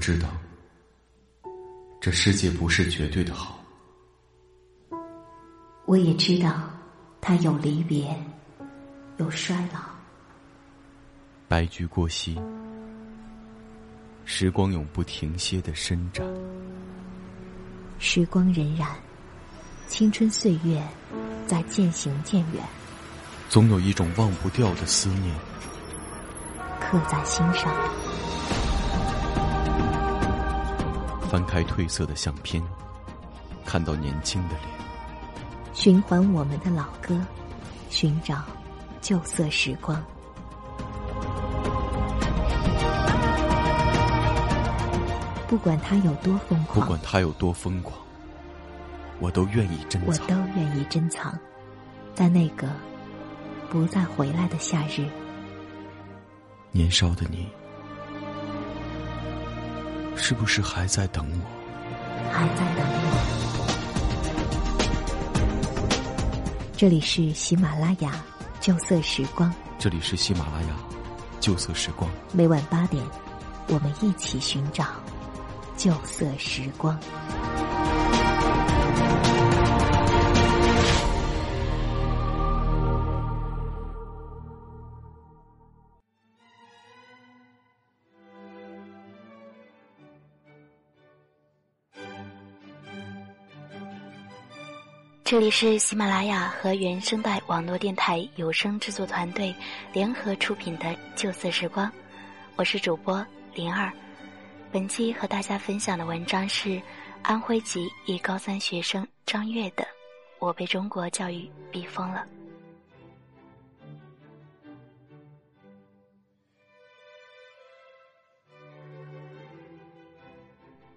[0.00, 0.28] 知道，
[2.00, 3.62] 这世界不是绝对的好。
[5.84, 6.70] 我也知道，
[7.20, 8.16] 它有离别，
[9.18, 9.80] 有衰老。
[11.46, 12.40] 白驹过隙，
[14.24, 16.26] 时光永不停歇的伸展。
[17.98, 18.86] 时光荏苒，
[19.86, 20.82] 青春岁月
[21.46, 22.64] 在渐行渐远。
[23.50, 25.34] 总有一种忘不掉的思念，
[26.80, 27.70] 刻在心上。
[31.30, 32.60] 翻开褪色的相片，
[33.64, 34.68] 看到年轻的脸。
[35.72, 37.24] 循环我们的老歌，
[37.88, 38.42] 寻找
[39.00, 40.02] 旧色时光。
[45.46, 47.96] 不管他有多疯狂，不管他有多疯狂，
[49.20, 50.26] 我都愿意珍藏。
[50.26, 51.38] 我都愿意珍藏，
[52.12, 52.66] 在那个
[53.68, 55.08] 不再回来的夏日。
[56.72, 57.48] 年少的你。
[60.22, 61.38] 是不是还在等我？
[62.30, 63.10] 还在等我。
[66.76, 68.12] 这里是喜马拉雅
[68.60, 69.52] 旧色时光。
[69.78, 70.76] 这里是喜马拉雅
[71.40, 72.08] 旧色时光。
[72.32, 73.02] 每晚八点，
[73.68, 74.84] 我们一起寻找
[75.76, 76.96] 旧色时光。
[95.30, 99.54] 这里是喜马拉雅和原声带网络电台有声制作团队
[99.92, 101.86] 联合出品的《旧色时光》，
[102.56, 103.92] 我是主播灵儿。
[104.72, 106.82] 本期和大家分享的文章是
[107.22, 109.84] 安徽籍一高三学生张悦的
[110.40, 112.26] 《我被中国教育逼疯了》。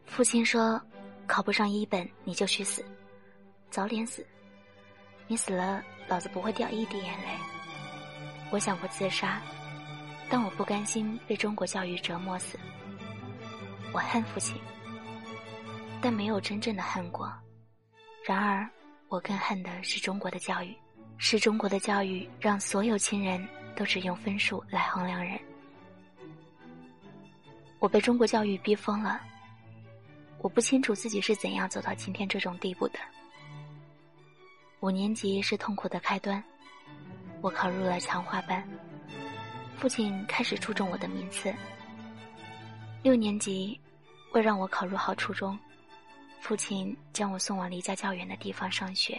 [0.07, 0.81] 父亲说
[1.27, 2.83] ：“考不上一本，你就去死。”
[3.73, 4.23] 早点死，
[5.27, 7.27] 你死了，老子不会掉一滴眼泪。
[8.51, 9.41] 我想过自杀，
[10.29, 12.59] 但我不甘心被中国教育折磨死。
[13.91, 14.55] 我恨父亲，
[15.99, 17.33] 但没有真正的恨过。
[18.23, 18.69] 然而，
[19.07, 20.77] 我更恨的是中国的教育，
[21.17, 23.43] 是中国的教育让所有亲人
[23.75, 25.39] 都只用分数来衡量人。
[27.79, 29.19] 我被中国教育逼疯了，
[30.43, 32.99] 我不清楚自己是怎样走到今天这种地步的。
[34.83, 36.43] 五年级是痛苦的开端，
[37.39, 38.61] 我考入了强化班，
[39.77, 41.55] 父亲开始注重我的名次。
[43.01, 43.79] 六年级，
[44.33, 45.57] 为让我考入好初中，
[46.41, 49.17] 父亲将我送往离家较远的地方上学，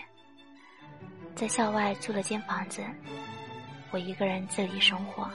[1.35, 2.85] 在校外租了间房子，
[3.91, 5.31] 我一个人自理生活。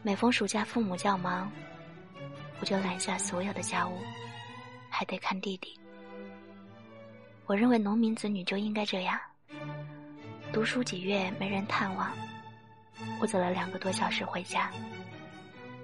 [0.00, 1.52] 每逢暑假父母较忙，
[2.60, 3.98] 我就揽下所有的家务，
[4.88, 5.78] 还得看弟弟。
[7.50, 9.18] 我认为农民子女就应该这样，
[10.52, 12.08] 读书几月没人探望。
[13.20, 14.70] 我走了两个多小时回家，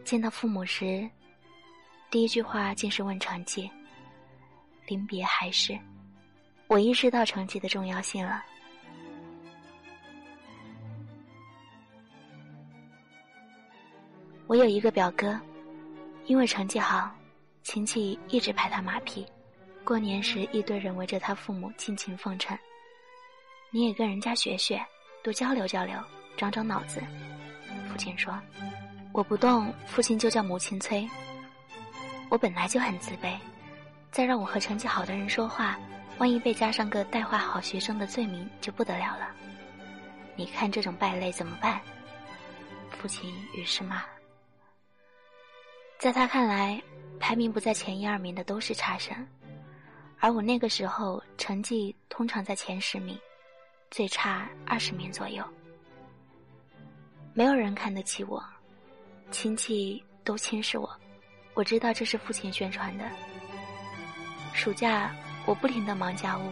[0.05, 1.11] 见到父母时，
[2.09, 3.69] 第一句话竟是问成绩。
[4.87, 5.77] 临别还是，
[6.69, 8.45] 我意识到成绩的重要性了。
[14.47, 15.37] 我有一个表哥，
[16.27, 17.13] 因为成绩好，
[17.65, 19.27] 亲戚一直拍他马屁。
[19.87, 22.59] 过年时，一堆人围着他父母尽情奉承。
[23.71, 24.85] 你也跟人家学学，
[25.23, 25.97] 多交流交流，
[26.37, 27.01] 长长脑子。
[27.89, 28.37] 父亲说
[29.15, 31.09] ：“我不动，父亲就叫母亲催。”
[32.29, 33.39] 我本来就很自卑，
[34.11, 35.79] 再让我和成绩好的人说话，
[36.19, 39.31] 万一被加上个带坏好学生的罪名，就不得了了。
[40.35, 41.81] 你看这种败类怎么办？
[42.91, 44.03] 父亲于是骂。
[45.97, 46.83] 在他看来，
[47.21, 49.17] 排名不在前一二名的都是差生。
[50.19, 53.19] 而我那个时候成绩通常在前十名，
[53.91, 55.45] 最差二十名左右。
[57.35, 58.43] 没有人看得起我，
[59.31, 60.91] 亲戚都轻视我。
[61.55, 63.05] 我知道这是父亲宣传的。
[64.53, 65.15] 暑假
[65.45, 66.51] 我不停的忙家务，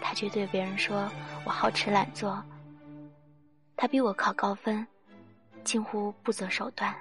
[0.00, 1.10] 他却对别人说
[1.44, 2.42] 我好吃懒做。
[3.74, 4.86] 他逼我考高分，
[5.64, 6.94] 近乎不择手段。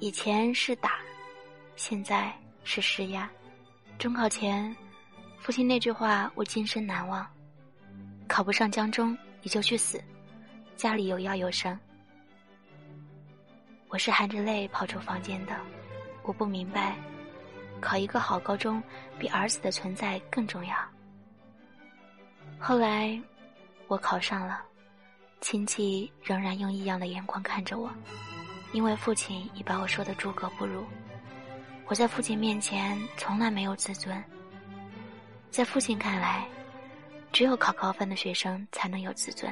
[0.00, 0.98] 以前是打，
[1.76, 2.30] 现在
[2.62, 3.28] 是施压。
[3.98, 4.74] 中考前，
[5.40, 7.26] 父亲那句话我今生难忘：
[8.28, 10.00] 考不上江中，你就去死，
[10.76, 11.76] 家里有药有生。
[13.88, 15.56] 我是含着泪跑出房间的，
[16.22, 16.96] 我不明白，
[17.80, 18.80] 考一个好高中
[19.18, 20.76] 比儿子的存在更重要。
[22.56, 23.20] 后来，
[23.88, 24.62] 我考上了，
[25.40, 27.90] 亲戚仍然用异样的眼光看着我，
[28.72, 30.84] 因为父亲已把我说的诸葛不如。
[31.88, 34.22] 我在父亲面前从来没有自尊，
[35.50, 36.46] 在父亲看来，
[37.32, 39.50] 只有考高分的学生才能有自尊。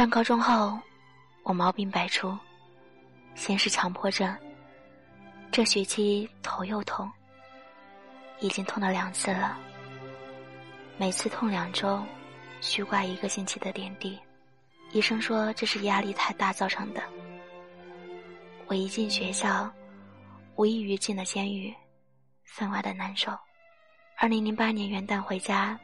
[0.00, 0.78] 上高中后，
[1.42, 2.34] 我毛病百出，
[3.34, 4.34] 先是强迫症，
[5.52, 7.06] 这学期头又痛，
[8.38, 9.58] 已经痛了两次了，
[10.96, 12.02] 每次痛两周，
[12.62, 14.18] 需挂一个星期的点滴，
[14.92, 17.02] 医生说这是压力太大造成的。
[18.68, 19.70] 我一进学校，
[20.56, 21.74] 无异于进了监狱，
[22.46, 23.30] 分外的难受。
[24.16, 25.78] 二零零八年元旦回家，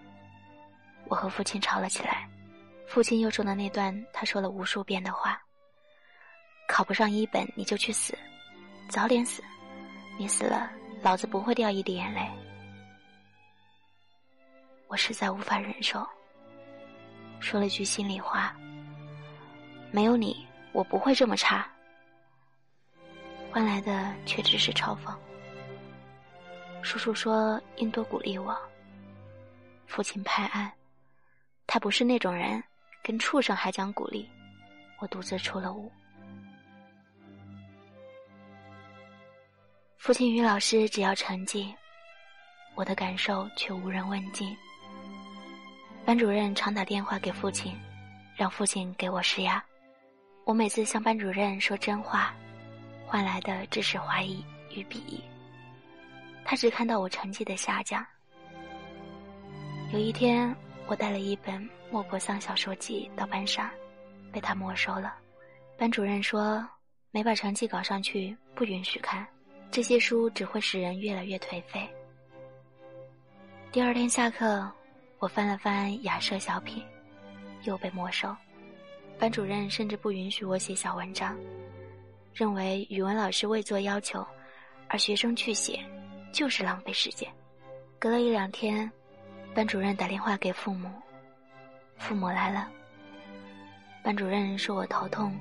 [1.07, 2.27] 我和父亲吵了起来。
[2.87, 5.43] 父亲又说了那段他说了无数遍的话
[6.67, 8.17] ：“考不上一本你就去死，
[8.89, 9.43] 早点死，
[10.19, 10.71] 你死了
[11.03, 12.27] 老子不会掉一滴眼泪。”
[14.89, 16.09] 我实在无法忍受，
[17.41, 18.57] 说了句心里话
[19.91, 21.69] ：“没有你，我不会这么差。”
[23.51, 25.15] 换来的却只是嘲讽。
[26.83, 28.57] 叔叔说应多鼓励我，
[29.87, 30.73] 父亲拍案
[31.67, 32.63] ：“他不是那种人。”
[33.07, 34.29] 跟畜生还讲鼓励，
[34.99, 35.89] 我独自出了屋。
[39.97, 41.73] 父亲与老师只要成绩，
[42.75, 44.57] 我的感受却无人问津。
[46.05, 47.79] 班主任常打电话给父亲，
[48.35, 49.65] 让父亲给我施压。
[50.45, 52.35] 我每次向班主任说真话，
[53.07, 54.45] 换来的只是怀疑
[54.75, 55.23] 与鄙夷。
[56.45, 58.05] 他只看到我成绩的下降。
[59.93, 60.53] 有一天。
[60.89, 63.69] 我带了一本莫泊桑小说集到班上，
[64.33, 65.17] 被他没收了。
[65.77, 66.65] 班主任说
[67.11, 69.27] 没把成绩搞上去，不允许看。
[69.71, 71.89] 这些书只会使人越来越颓废。
[73.73, 74.71] 第二天下课，
[75.19, 76.85] 我翻了翻雅舍小品，
[77.65, 78.35] 又被没收。
[79.19, 81.37] 班主任甚至不允许我写小文章，
[82.33, 84.25] 认为语文老师未做要求，
[84.89, 85.85] 而学生去写，
[86.33, 87.29] 就是浪费时间。
[87.99, 88.91] 隔了一两天。
[89.57, 90.87] 班主任打电话给父母，
[91.97, 92.71] 父母来了。
[94.03, 95.35] 班主任说我头痛，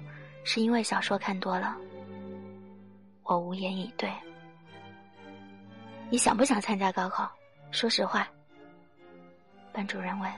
[0.46, 1.76] 是因为小说看多了。
[3.24, 4.10] 我无言以对。
[6.10, 7.30] 你想不想参加高考？
[7.72, 8.26] 说实话。
[9.74, 10.32] 班主任问。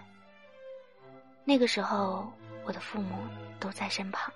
[1.46, 2.28] 那个时候，
[2.66, 3.16] 我的父母
[3.60, 4.34] 都在身旁。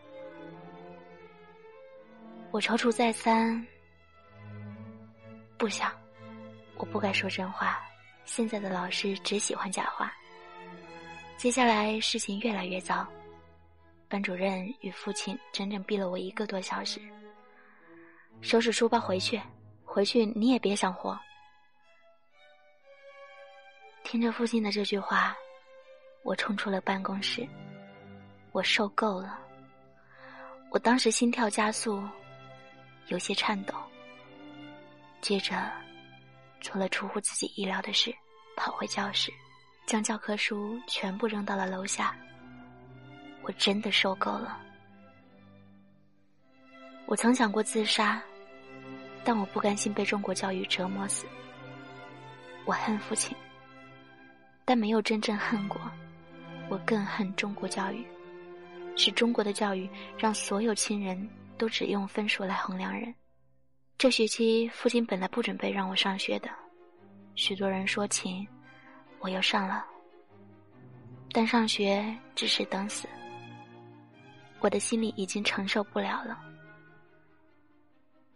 [2.52, 3.66] 我踌躇再三，
[5.58, 5.92] 不想，
[6.78, 7.82] 我不该说真话。
[8.34, 10.10] 现在的老师只喜欢假话。
[11.36, 13.06] 接下来事情越来越糟，
[14.08, 17.02] 班主任与父亲整整逼了我一个多小时。
[18.40, 19.38] 收拾书包回去，
[19.84, 21.20] 回去你也别想活。
[24.06, 25.36] 听着父亲的这句话，
[26.24, 27.46] 我冲出了办公室。
[28.54, 29.38] 我受够了。
[30.70, 32.02] 我当时心跳加速，
[33.08, 33.76] 有些颤抖。
[35.20, 35.70] 接着。
[36.62, 38.16] 做了出乎自己意料的事，
[38.56, 39.34] 跑回教室，
[39.86, 42.16] 将教科书全部扔到了楼下。
[43.42, 44.58] 我真的受够了。
[47.08, 48.22] 我曾想过自杀，
[49.26, 51.26] 但我不甘心被中国教育折磨死。
[52.64, 53.36] 我恨父亲，
[54.64, 55.82] 但没有真正恨过。
[56.70, 58.06] 我更恨中国教育，
[58.96, 63.14] 是中国的教育让所有亲人都只用分数来衡量人。
[64.02, 66.50] 这学期，父亲本来不准备让我上学的，
[67.36, 68.48] 许多人说情，
[69.20, 69.86] 我又上了。
[71.32, 72.04] 但上学
[72.34, 73.08] 只是等死，
[74.60, 76.42] 我的心里已经承受不了了。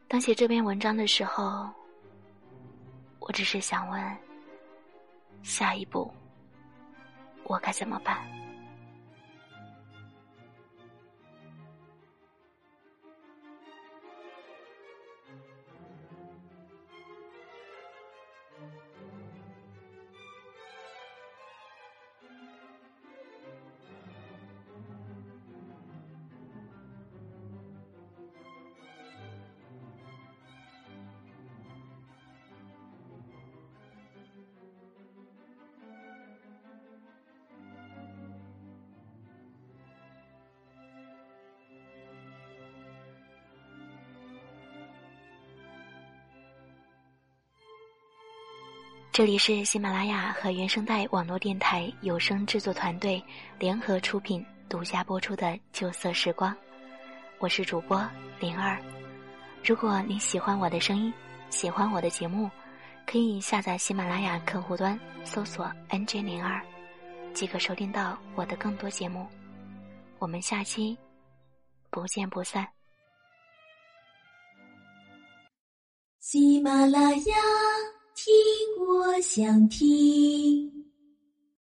[0.08, 1.68] 当写这篇文章的时候，
[3.18, 4.18] 我只是想问：
[5.42, 6.14] 下一步
[7.44, 8.24] 我该怎么办？
[49.16, 53.24] 这里是喜马拉雅和原声带网络电台有声制作团队
[53.58, 56.52] 联合出品、独家播出的《旧色时光》，
[57.40, 58.06] 我是主播
[58.42, 58.78] 灵儿。
[59.64, 61.14] 如果你喜欢我的声音，
[61.50, 62.52] 喜欢我的节目，
[63.08, 66.62] 可以下载喜马拉雅客户端，搜索 “nj 零二”，
[67.34, 69.26] 即可收听到我的更多节目。
[70.20, 70.98] 我们下期
[71.90, 72.68] 不见不散。
[76.20, 77.95] 喜马拉雅。
[78.16, 78.34] 听，
[78.88, 80.85] 我想听。